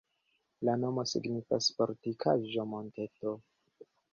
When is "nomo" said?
0.83-1.03